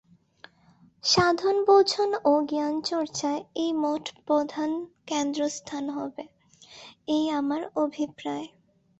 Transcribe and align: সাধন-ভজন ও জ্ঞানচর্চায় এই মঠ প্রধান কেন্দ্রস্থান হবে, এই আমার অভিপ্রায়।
সাধন-ভজন 1.03 2.09
ও 2.23 2.31
জ্ঞানচর্চায় 2.45 3.41
এই 3.55 3.71
মঠ 3.73 4.03
প্রধান 4.25 4.69
কেন্দ্রস্থান 5.07 5.83
হবে, 5.89 6.23
এই 7.07 7.25
আমার 7.31 7.61
অভিপ্রায়। 7.75 8.47